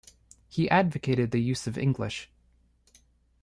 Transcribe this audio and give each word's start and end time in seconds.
He 0.49 0.67
advocated 0.67 1.29
the 1.29 1.39
use 1.43 1.67
of 1.67 1.77
English. 1.77 2.31